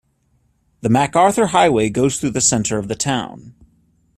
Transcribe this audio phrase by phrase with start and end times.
[0.79, 3.53] The MacArthur Highway goes through the center of the town.